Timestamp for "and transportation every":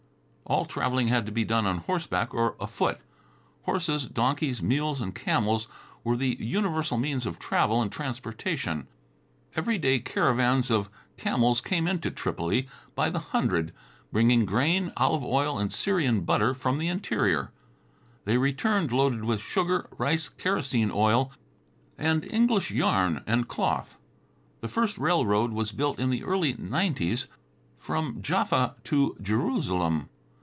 7.81-9.77